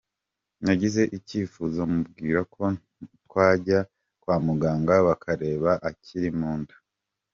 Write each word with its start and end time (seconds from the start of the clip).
Nagize 0.63 1.01
icyifuzo 1.17 1.79
mubwira 1.91 2.39
ko 2.53 2.63
twajya 3.25 3.79
kwa 4.21 4.35
muganga 4.45 4.93
bakareba 5.07 5.71
akiri 5.89 6.29
mu 6.39 6.51
nda. 6.61 6.75